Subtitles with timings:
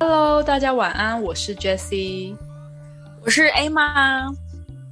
[0.00, 2.36] Hello，大家晚安，我是 Jessie，
[3.22, 4.26] 我是 A 妈，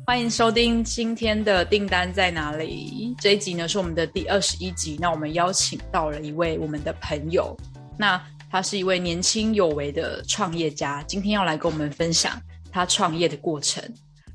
[0.06, 3.16] 欢迎收听今天的订单在哪里？
[3.18, 7.56] 这一集呢是我们的第二十一集，那我们邀请到了一位我们的朋友，
[7.98, 12.40] 那他是一位年轻有为的创业家，今天要来跟我们分享
[12.70, 13.82] 他创业的过程，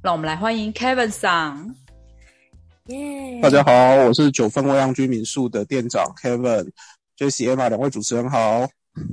[0.02, 1.74] 让我们来欢迎 Kevin 桑。
[2.88, 3.40] 耶！
[3.42, 8.68] 大家好，我是九份未央居民宿的店长 Kevin，Jessie、Emma 两位主持人好。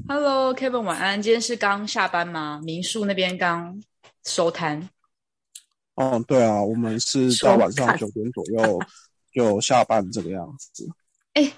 [0.08, 1.22] Hello，Kevin，晚安。
[1.22, 2.60] 今天是刚下班吗？
[2.64, 3.80] 民宿那边刚
[4.24, 4.90] 收摊。
[5.94, 8.80] 哦，对啊，我们是到晚上九点左右
[9.32, 10.88] 就下班这个样子。
[11.34, 11.52] 哎，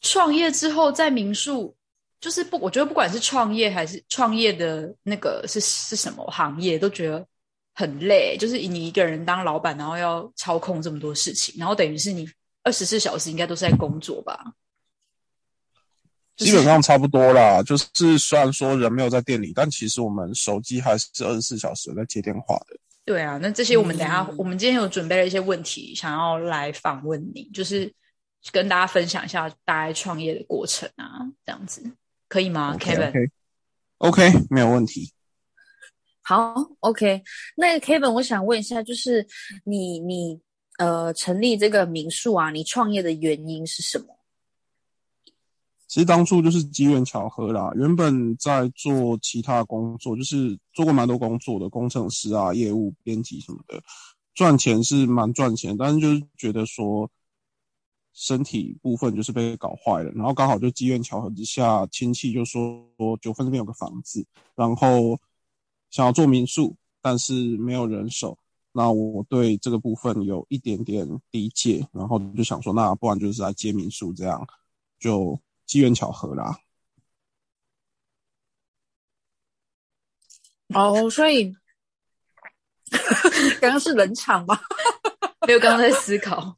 [0.00, 1.76] 创业之后在民宿，
[2.18, 7.26] 就是不，我觉得不管是创业还是创业的那个是是什么行业，都觉得
[7.78, 8.36] 很累。
[8.36, 12.28] 就是你一个人当老板，然后要操控这么多事情，然后等于是你
[12.64, 14.52] 二十四小时应该都是在工作吧。
[16.36, 22.76] 基本上差不多啦，就是虽然说人没有在店里，但其实我们手机还是二十四小时在接电话的。
[23.04, 27.92] 对啊，那这些我们等下，我们今天有准备了一些问题，想要来访问你，就是
[28.52, 31.82] 跟大家分享一下大家创业的过程啊，这样子
[32.28, 35.10] 可以吗？Kevin，OK，没有问题。
[36.28, 37.22] 好，OK，
[37.56, 39.26] 那 Kevin，我想问一下，就是
[39.64, 40.38] 你你
[40.76, 44.14] 呃成立这个民宿啊，你创业的原因是什么？
[45.86, 47.72] 其实当初就是机缘巧合啦。
[47.76, 53.82] 原本在做其他工作，就是做过蛮多工作的，工程师啊、业务、编辑什么的，
[54.34, 57.10] 赚钱是蛮赚钱，但是就是觉得说
[58.12, 60.10] 身体部分就是被搞坏了。
[60.10, 65.18] 然后刚好就机缘巧合之下，亲戚就说说九份那边有个房子，然后
[65.90, 68.38] 想要做民宿，但是没有人手。
[68.72, 74.46] 那我对这个部分有一点点理解，然后就想说，那不然就是来接民宿这样，
[74.98, 75.38] 就。
[75.68, 76.58] 机缘巧合啦，
[80.72, 81.54] 哦，所以
[83.60, 84.58] 刚刚是冷场吗？
[85.46, 86.56] 没有，刚刚在思考。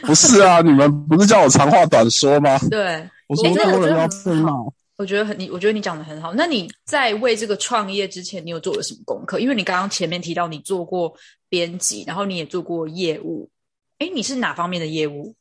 [0.00, 2.58] 不是啊，你们不是叫我长话短说吗？
[2.70, 4.52] 对，我说多人要听嘛。
[5.00, 6.34] 我觉得很你，我觉得你讲的很好。
[6.34, 9.40] 那你在为这个创业之前，你有做了什么功课？
[9.40, 11.14] 因为你刚刚前面提到你做过
[11.48, 13.48] 编辑，然后你也做过业务。
[13.96, 15.34] 哎，你是哪方面的业务？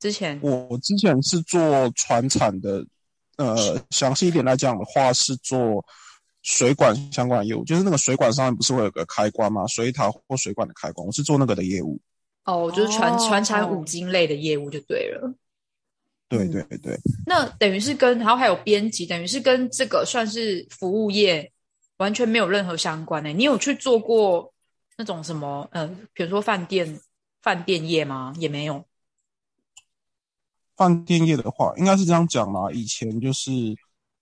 [0.00, 1.60] 之前我之前是做
[1.94, 2.86] 船产的，
[3.36, 5.84] 呃，详细一点来讲的话是做
[6.40, 9.66] 水管相关的业务，就是那个水管上面不是会有个开关吗？
[9.66, 12.00] 水塔或水管的开关，我是做那个的业务。
[12.46, 15.34] 哦，就是船船产五金类的业务就对了。
[16.28, 16.98] 对对对。
[17.26, 21.52] 那等于是跟，然后还有编辑，等于是跟这个算是服务业
[21.98, 23.30] 完全没有任何相关的。
[23.32, 24.52] 你有去做过
[24.96, 27.00] 那种什么，呃，比如说饭店
[27.42, 28.32] 饭店业吗？
[28.38, 28.84] 也没有。
[30.76, 32.68] 饭店业的话，应该是这样讲啦。
[32.72, 33.50] 以前就是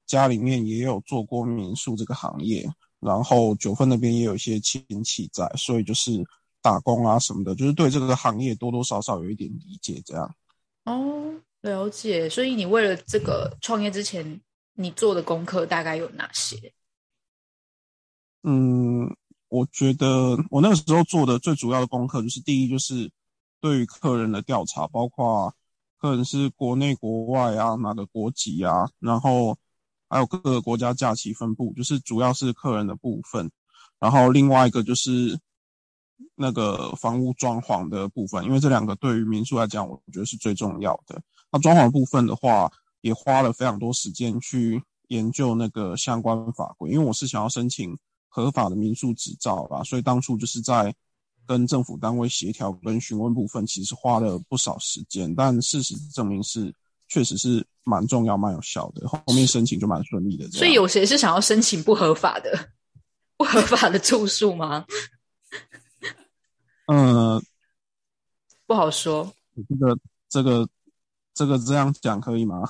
[0.07, 2.69] 家里面也有做过民宿这个行业，
[3.01, 6.23] 然后九份那边也有一些亲戚在，所以就是
[6.61, 10.03] 打工啊什么的，就是对这个行业多多少少有一点理解。
[10.05, 10.35] 这样
[10.85, 11.33] 哦，
[11.63, 12.29] 了解。
[12.29, 14.41] 所以你为了这个创业之前，
[14.75, 16.73] 你做的功课大概有哪些？
[18.43, 19.17] 嗯，
[19.49, 23.11] 我觉得我那个时候做的最主要的功课就是第一，就是
[23.61, 25.53] 对于客人的调查，包括。
[26.03, 28.91] 客人是国内国外啊，哪个国籍啊？
[28.99, 29.57] 然后
[30.09, 33.49] 还有各个国家假期分布，就是主要是客人的部分。
[34.01, 35.39] 然后另外一个就是
[36.35, 41.23] 那个房屋装潢的部分，因为这两个对于民宿来讲，我觉得是最重要的。
[41.53, 47.97] 那装潢部分的话，也花了非常多时间去研究那个相关法规，因为我是想要申请
[48.29, 50.93] 合法的民宿执照啦，所以当初就是在。
[51.45, 56.73] 跟政府单位协调跟询问部分，其实花了不少时间，但事实证明是
[57.09, 59.09] 确实是蛮重要、蛮有效的。
[59.09, 60.49] 后面申请就蛮顺利的。
[60.53, 62.71] 所以有谁是想要申请不合法的、
[63.37, 64.87] 不合法的住宿吗？
[66.87, 67.45] 嗯，
[68.65, 69.31] 不好说。
[69.69, 69.99] 这个、
[70.29, 70.67] 这个、
[71.35, 72.63] 这个这样讲可以吗？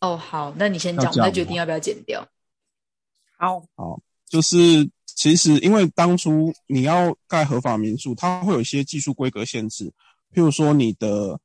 [0.00, 2.26] 哦，好，那你先讲，再决定要不要剪掉。
[3.36, 4.90] 好，好，就是。
[5.16, 9.88] 其实，因为当初你要盖合法民宿，它会有一些技术规格限制，
[10.32, 11.38] 譬如说你的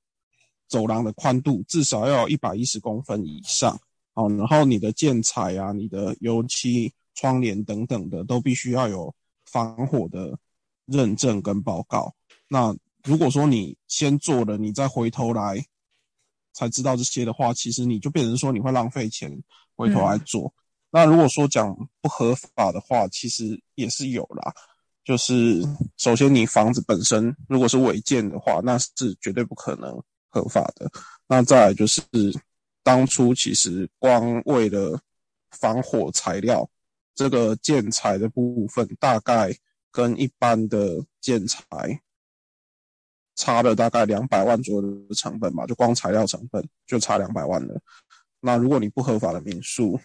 [0.68, 3.80] 走廊的宽度至少要有一百一十公分以上，
[4.16, 9.14] 哦，然后你的建材啊、你的油漆、窗帘等等的都必须要有
[9.46, 10.36] 防火的
[10.88, 12.12] 认证跟报告。
[12.48, 15.64] 那如果说你先做了，你再回头来
[16.54, 19.32] 才知道这些的话，其实你就变成说你会浪费钱
[19.76, 20.54] 回头来做。
[20.92, 24.54] 那如果说讲不合法的话，其实也是有啦。
[25.06, 25.64] 就是
[25.98, 30.92] 首先你房子本身如果是违建的话，那是绝对不可能合法的。
[31.28, 32.02] 那再来就是
[32.84, 35.00] 当初其实光为了
[35.52, 36.70] 防火材料
[37.16, 39.56] 这个建材的部分，大概
[39.92, 41.66] 跟一般的建材
[43.40, 47.82] 差了大概两百万左右的成本吧，就光材料成本就差两百万了。
[48.42, 49.98] 那如果你不合法的民宿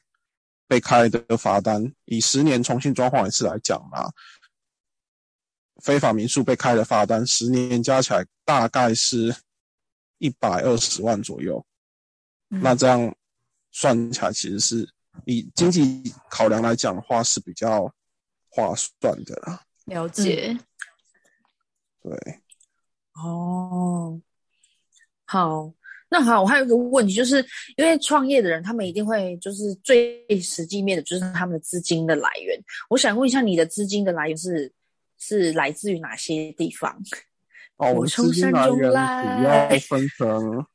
[0.69, 4.09] 被开的罚单，以十年重新装潢一次来讲嘛，
[5.83, 9.35] 非法民宿被开的罚单，十年加起来大概是
[10.19, 11.67] 一百二十万左右。
[12.49, 13.13] 那这样
[13.73, 14.89] 算起来，其实是
[15.25, 17.93] 以经济考量来讲的话是比较
[18.49, 19.61] 划算的啦。
[19.87, 20.57] 了解，
[22.01, 22.44] 对，
[23.15, 24.21] 哦，
[25.25, 25.73] 好。
[26.11, 27.45] 那好，我还有一个问题，就是
[27.77, 32.57] 因为创业的人，他们一定会就是最实际面的，就是他们的资金的来源。
[32.89, 34.73] 我想问一下，你的资金的来源是
[35.19, 36.97] 是来自于哪些地方？
[37.79, 38.83] 哦，我资金来源主
[39.43, 40.67] 要分成，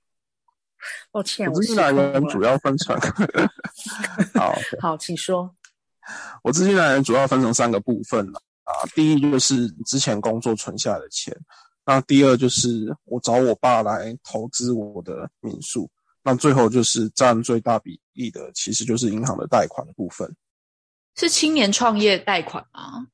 [1.12, 3.00] 抱歉，资金来源主要分成，
[4.36, 5.56] 好 好，请说。
[6.44, 8.28] 我资金来源主要分成三个部分
[8.66, 11.34] 啊，第一就是之前工作存下的钱。
[11.90, 15.90] 那第二就是我找我爸来投资我的民宿，
[16.22, 20.32] 那最后就是占最大比例的，其实就是银行的贷款的部分。
[21.16, 23.08] 是青年创业贷款吗？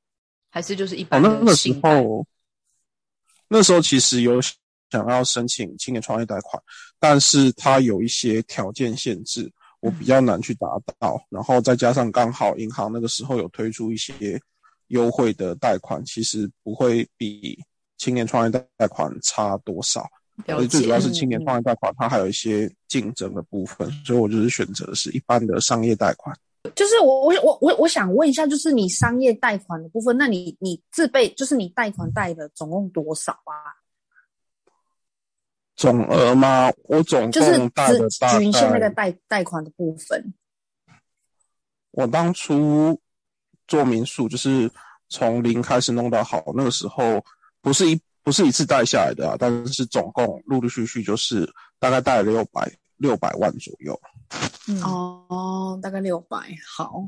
[0.50, 1.40] 还是就是一般的？
[1.42, 2.26] 那时候，
[3.48, 4.42] 那时候其实有
[4.90, 6.62] 想要申请青年创业贷款，
[6.98, 9.50] 但是它有一些条件限制，
[9.80, 10.68] 我比较难去达
[10.98, 11.18] 到。
[11.30, 14.38] 然后再加上刚好银行那个时候有推出一些
[14.88, 17.58] 优惠的贷款，其实不会比。
[17.96, 20.08] 青年创业贷款差多少？
[20.44, 26.38] 所以最主要是青年创业贷款，它还有一些竞争的部分，所以我就是选择的是一般的商业贷款。
[26.74, 33.80] 就是我我我我我想问一下，就是你商业贷款的部分，那你你自备就是你贷款贷的总共多少啊？
[35.74, 36.70] 总额吗？
[36.82, 40.34] 我总共贷的大概那个贷贷款的部分。
[41.92, 43.00] 我当初
[43.66, 44.70] 做民宿就是
[45.08, 47.24] 从零开始弄到好，那个时候。
[47.66, 54.00] 不是一不是一次贷下来的啊，但是总共陆陆续续就是大概贷了六百六百万左右。
[54.84, 56.38] 哦，大概六百。
[56.76, 57.04] 好，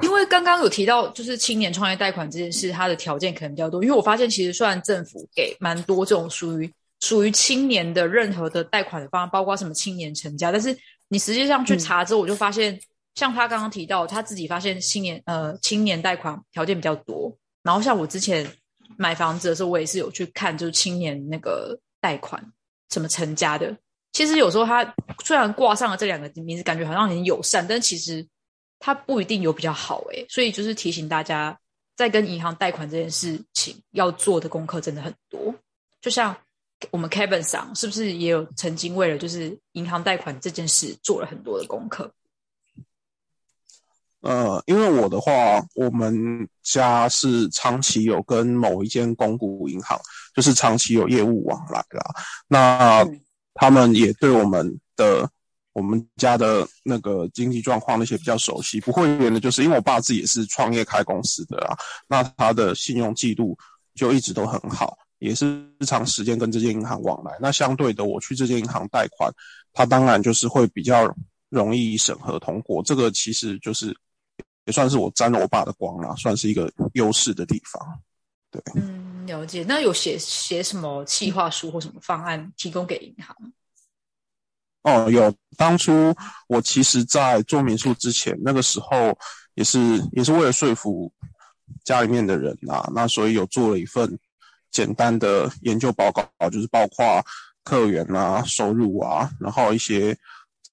[0.00, 3.84] 因为刚刚有提到就是青年创业贷款这件事，它的条件可能比较多。
[3.84, 10.74] 因为我发现其实虽然政府给蛮多这种属于属于青年的任何的贷款的方案，包括什么青年成家，但是
[11.08, 12.80] 你实际上去查之后，我就发现
[13.16, 18.50] 像他刚刚提到他自己发现青年呃青年贷款条件比较多，然后像我之前。
[18.96, 22.42] 买房子的时候，我也是有去看，就是青年那个贷款
[22.88, 23.76] 怎么成家的。
[24.12, 24.94] 其实有时候他
[25.24, 28.26] 虽然挂上了这两个名字，感觉好像很友善，但其实
[28.78, 30.26] 他不一定有比较好诶。
[30.28, 31.56] 所以就是提醒大家，
[31.96, 35.54] 在跟银行贷款这件事情要做的功课真的很多。
[36.00, 36.36] 就像
[36.90, 42.10] 我们 Kevin 上是不是也有曾经为了就是银行贷款这件事做了很多的功课？
[44.22, 49.98] 呃，因为我的话，我们家是长期有跟某一间公股银行，
[50.34, 52.04] 就是长期有业务往来啦。
[52.46, 53.02] 那
[53.54, 55.26] 他们也对我们的
[55.72, 58.78] 我们家的那个经济状况那些比较熟悉。
[58.82, 61.74] 不会员的，就是因为我爸自己也是创业开公司的啦，
[62.06, 63.56] 那他的信用记录
[63.94, 67.32] 就一直都很好，也是长时间跟这间银行往来。
[67.40, 69.32] 那相对的，我去这间银行贷款，
[69.72, 71.10] 他当然就是会比较
[71.48, 72.82] 容易审核通过。
[72.82, 73.96] 这个其实就是。
[74.70, 78.00] 也算是我沾了我爸的光啦，算是一个优势的地方。
[78.52, 79.64] 对，嗯，了解。
[79.66, 83.36] 那有写写什么企划书或什么方案提供给银行？
[84.82, 85.34] 哦，有。
[85.56, 86.14] 当初
[86.46, 89.18] 我其实，在做民宿之前，那个时候
[89.54, 91.12] 也是也是为了说服
[91.82, 94.16] 家里面的人啊，那所以有做了一份
[94.70, 97.20] 简单的研究报告，就是包括
[97.64, 100.16] 客源啊、收入啊，然后一些。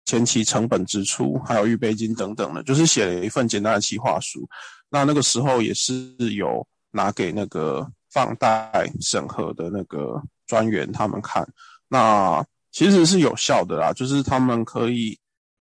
[0.08, 4.48] 前期成本支出，还有预备金等等的，就是写了一份简单的企划书。
[4.90, 11.48] 那那个时候也是有拿给那个放贷审核的那个专员他们看。
[11.90, 15.20] 那其实是有效的啦，就是他们可以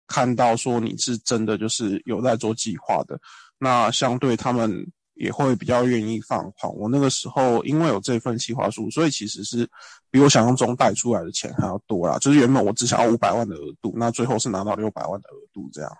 [0.07, 3.19] 看到说你是真的就是有在做计划的。
[3.57, 4.87] 那相对他们。
[5.15, 6.73] 也会比较愿意放款。
[6.75, 9.67] 我那个时候因为有这份计划书，所以其实是
[10.11, 12.19] 比我想象中贷出来的钱还要多啦。
[12.19, 15.91] 就是原本我只想要五百万的额度，那最后是拿到六百万的额度这样。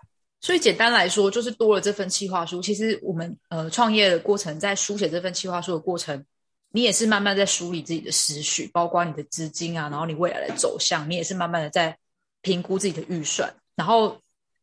[0.41, 2.62] 所以简单来说，就是多了这份计划书。
[2.62, 6.24] 其实我们呃创业的过程，在书写这份计划书的过程，
[6.72, 11.98] 你也是慢慢在梳理自己的思绪，包括你的资金啊，然后你未来的走向，你也是慢慢的在
[12.41, 14.19] 评估自己的预算，然后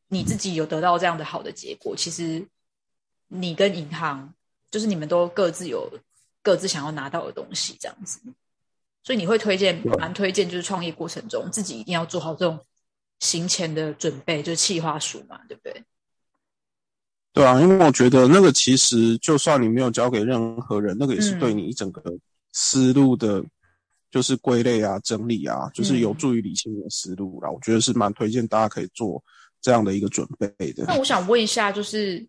[0.09, 1.97] 你自己有得到这样的好的结果。
[1.97, 2.47] 其实
[3.29, 4.35] 你跟银行。
[4.73, 5.89] 就是你们都各自有
[6.43, 8.19] 各自想要拿到的东西，这样子。
[9.05, 12.59] 所以你会推荐，蛮推荐，就是创业过程中自己一定要做好这种
[13.21, 15.85] 行前的准备，就是企划书嘛，对不对？
[17.33, 22.03] 对啊，因为我觉得那个其实就算你没有交给任何人，那个也是对你一整个
[22.53, 23.43] 思路的，
[24.11, 27.51] 就是归类啊、整理啊，就是有助于理清你的思路啦。
[27.51, 29.25] 我觉得是蛮推荐大家可以做
[29.61, 30.85] 这样的一个准备的。
[30.87, 32.25] 那我想问一下，就是，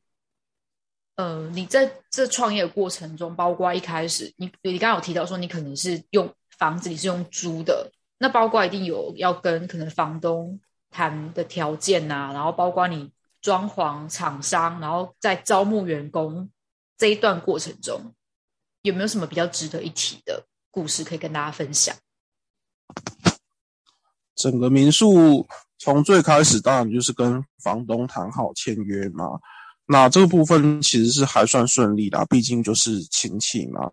[1.16, 13.12] 呃，你在这创业的过程中，包括一开始你你刚刚有提到说你可能是用房子，你是用租的，那包括一定有要跟可能房东谈的条件呐，然后包括你。
[13.44, 16.50] 装潢厂商，然后在招募员工
[16.98, 18.14] 这一段过程中，
[18.84, 21.94] 有没有什么比较值得一提的故事可以跟大家分享？
[24.34, 25.46] 整个民宿
[25.78, 29.26] 从最开始当然就是跟房东谈好签约嘛，
[29.86, 33.92] 那这个部分其实是还算顺利的，毕竟就是亲戚嘛。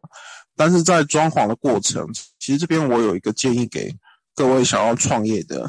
[0.56, 2.06] 但是在装潢的过程，
[2.38, 3.94] 其实这边我有一个建议给
[4.35, 5.68] 各位想要创业的。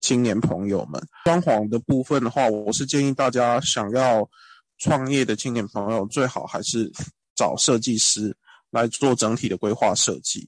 [0.00, 4.28] 青年朋友们，装潢的部分的话，我是建议大家想要
[4.76, 6.92] 创业的青年朋友，最好还是
[7.34, 8.36] 找设计师
[8.70, 10.40] 来做整体的规划设计。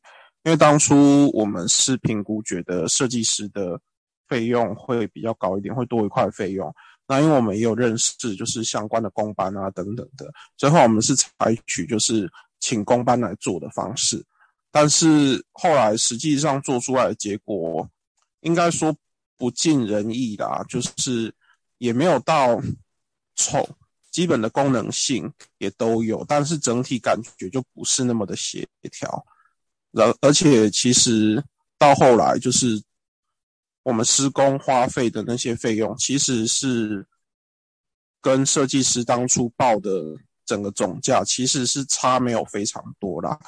[0.44, 3.80] 因为当初我们是评估，觉得设计师的
[4.28, 6.70] 费用会比较高一点，会多一块费用。
[7.06, 11.28] 那因为我们也有认识，就是相关的工班啊等等的，最后我们是采
[11.66, 14.24] 取就是请工班来做的方式。
[14.70, 17.88] 但是后来实际上做出来的结果，
[18.40, 18.96] 应该说。
[19.38, 21.30] 不尽人意啦，就是
[21.76, 22.58] 也没有到
[23.34, 23.68] 丑，
[24.10, 29.26] 基本的功能性也都有，但是整体感觉就不是那么的协调。
[29.90, 31.44] 然而且其实
[31.76, 32.82] 到后来，就是
[33.86, 37.06] 我们施工花费的那些费用，其实是
[38.20, 40.02] 跟设计师当初报的
[40.44, 43.38] 整个总价其实是差没有非常多啦。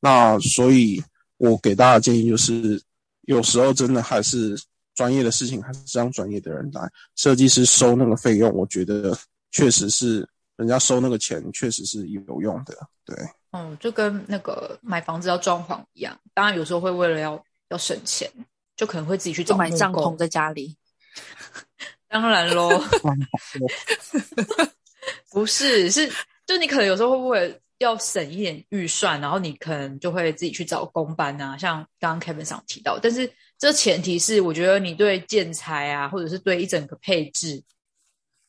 [0.00, 1.02] 那所以
[1.36, 2.82] 我给大家建议就是，
[3.22, 4.58] 有时候真的还是。
[4.94, 9.16] 专业的事情还是让专业的人来，设计师收那个费用，我觉得
[9.50, 12.76] 确实是人家收那个钱，确实是有用的。
[13.02, 13.16] 对，
[13.52, 18.30] 嗯，就跟那个买房子要装潢一样，当然有时候会为了要要省钱，
[18.82, 20.76] 就可能会自己去找买帐篷在家里。
[22.10, 22.68] 当然喽，
[25.30, 26.12] 不是，是
[26.44, 33.32] 就你可能有时候会不会要省一点预算，然后你可能就会自己去找工班啊，像刚刚 Kevin 上提到，但是。
[33.62, 37.62] 这前提是，我觉得你对建材啊，或者是对一整个配置，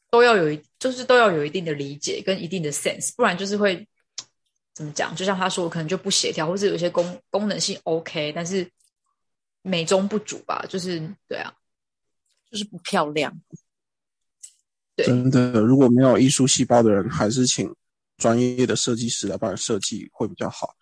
[0.10, 3.88] 都要有一，就是都要有一定的理解跟一定的 sense，不然就是会
[4.74, 5.16] 怎么讲？
[5.16, 8.68] 就像他说，可能就不协调，或是有些功功能性 OK，但是
[9.64, 11.52] 美中不足吧，就是对啊，
[12.52, 13.36] 就是不漂亮。
[14.96, 17.74] 对，真的，如果没有艺术细胞的人，还是请
[18.18, 20.76] 专业的设计师来帮你设计会比较好。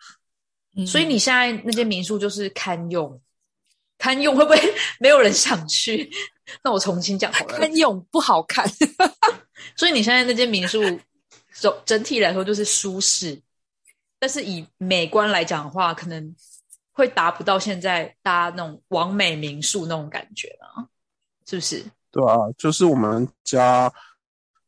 [0.86, 3.22] 所以你现在那间民宿就是堪用。
[3.98, 4.58] 堪用会不会
[5.00, 6.10] 没有人想去？
[6.64, 7.60] 那我重新讲好了。
[7.60, 8.68] 堪用不好看，
[9.78, 10.82] 所以你现在那间民宿
[11.54, 13.40] 整整体来说就是舒适，
[14.18, 16.36] 但是以美观来讲的话，可能
[16.92, 20.88] 会达不到现在大家那种完美民宿那种感觉呢，
[21.46, 21.84] 是不是？
[22.12, 23.92] 对啊，就是我们家，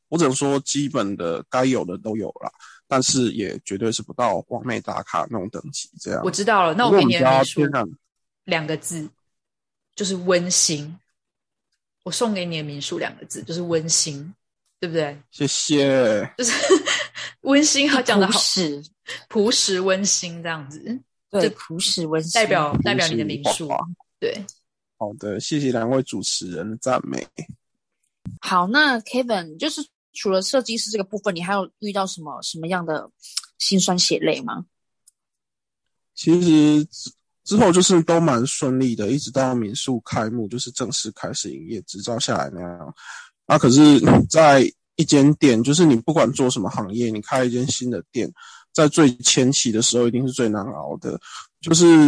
[0.10, 2.52] 我只能说基本的该有的都有了，
[2.88, 5.90] 但是也绝对是不到完美打卡那种等级。
[6.00, 7.62] 这样我知道了，那我给你的民宿
[8.46, 9.10] 两个字。
[9.96, 10.98] 就是温馨，
[12.02, 14.34] 我送给你的民宿两个字就是温馨，
[14.80, 15.16] 对不对？
[15.30, 16.34] 谢谢。
[16.36, 16.52] 就是
[17.42, 18.84] 温馨，他讲的好，实
[19.30, 21.00] 朴实温馨这样子。
[21.42, 23.68] 对，朴实温馨代表代表你的民宿。
[24.20, 24.46] 对，
[24.98, 27.28] 好的，谢谢两位主持人的赞美。
[28.40, 33.10] 好，那 Kevin 就是除了设计师这个部分，你还有遇到什么什么样的
[33.58, 34.66] 辛酸血泪吗？
[36.16, 36.88] 其实。
[37.46, 42.96] 之后就是都蛮顺利的，一直到民宿开幕，就是正式开始营业，执照下来那样。
[43.48, 44.00] 啊，可是，
[44.30, 44.64] 在
[44.96, 48.32] 一间店，就是你不管做什么行业，你开一间新的店，
[48.74, 51.20] 在最前期的时候，一定是最难熬的。
[51.62, 52.08] 就是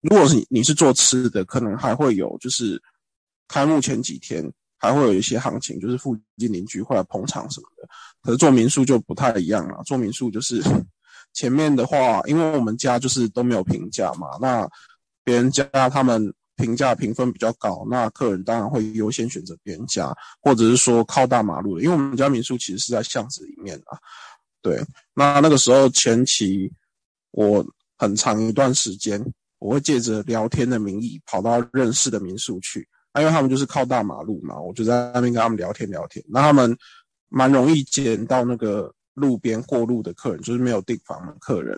[0.00, 2.82] 如果是你是做吃的，可能还会有，就是
[3.46, 4.44] 开幕前几天
[4.78, 7.88] 还会有一些行情，就是附近邻居会来捧场什么的。
[8.22, 10.62] 可是做民宿就不太一样了，做民宿就是。
[11.34, 14.66] 前面的话，因为我们家就是都没有评价嘛，那
[15.22, 23.98] 别人家他们评价评分比较高，那客人当然会优先选择别人家，或者是说靠大马路的，因为我们家民宿其实是在巷子里面啊。
[24.68, 24.84] 对，
[25.14, 26.70] 那那个时候前期
[27.30, 27.64] 我
[27.96, 29.24] 很长一段时间，
[29.58, 32.86] 我会借着聊天的名义跑到认识的民宿去，
[33.18, 36.76] 因为他们就是靠大马路嘛，我就在那边跟他们聊天聊天，那他们
[37.28, 38.92] 蛮容易捡到那个。
[39.18, 41.76] 路边过路的客人就是没有订房的客人，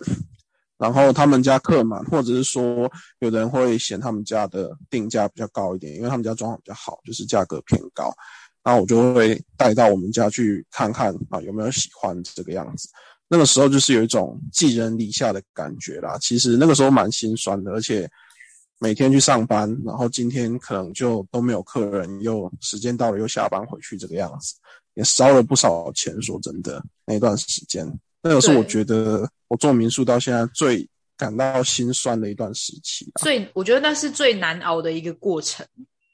[0.77, 2.87] 然后他们家客满，或者是说
[3.21, 8.13] 有人会嫌他们家的定价比较高一点，因为他们家装潢比较好，就是价格偏高。
[8.71, 12.89] 然后我就会带到我们家去看看啊，有没有喜欢这个样子。
[13.27, 16.17] 那个时候就是有一种寄人篱下的感觉啦。
[16.21, 18.09] 其实那个时候蛮心酸的，而且
[18.79, 24.55] 每天去上班，然后今天可能就都没有客人，又时间到了又下班回去这个样子，
[24.95, 26.23] 也烧了不少钱。
[26.23, 27.85] 说真的，那段时间，
[28.23, 33.11] 那个是我觉得我做民宿到现在最感到心酸的一段时期。
[33.21, 35.67] 最我觉得那是最难熬的一个过程。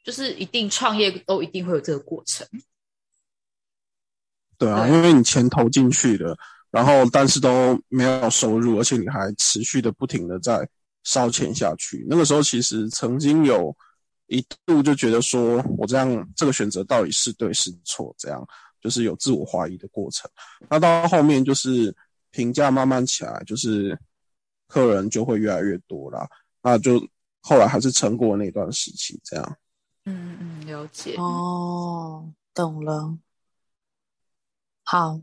[0.07, 2.47] 就是一定创业都一定会有这个过程，
[4.57, 6.39] 对啊，因为你钱投进去了，
[6.71, 10.69] 然后但是都没有收入，而且你还持续的不停的在
[11.03, 12.07] 烧钱下去。
[12.09, 13.77] 那个时候其实曾经有
[14.29, 18.47] 一度就觉得说，我这样这个选择到底是对是错，这样
[18.81, 20.31] 就是有自我怀疑的过程。
[20.71, 21.93] 那到后面就是
[22.31, 23.99] 评价慢慢起来，就是
[24.69, 26.29] 客人就会越来越多啦。
[26.63, 27.05] 那就
[27.41, 29.57] 后来还是撑过那段时期，这样。
[30.07, 33.17] 嗯嗯，了解哦，懂了。
[34.85, 35.21] 好，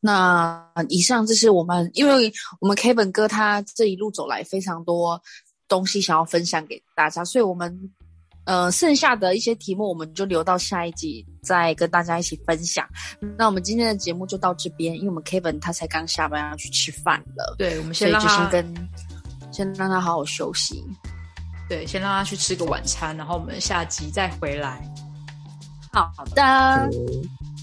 [0.00, 5.22] 那以上这是我们，因为我们 Kevin 哥他这一路走来非常多
[5.68, 7.90] 东西想要分享给大家，所以我们
[8.44, 12.84] 呃剩下的一些题目我们就留到下一集再跟大家一起分享。
[13.38, 18.88] 那我们今天的节目就到这边，因为我们 Kevin 他才刚下班要去吃饭了，对，我们所以就先让他先跟
[19.52, 20.84] 先让他好好休息。
[21.72, 24.78] 对，先让他去吃个晚餐，然后我们下集再回来。
[25.90, 26.90] 好的，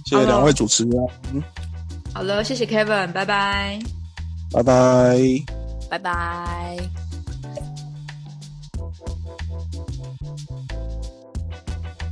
[0.03, 1.43] 谢谢两位主持人，嗯，
[2.11, 3.79] 好了，谢谢 Kevin，拜拜。
[4.51, 5.15] 拜拜。
[5.91, 7.08] 拜拜。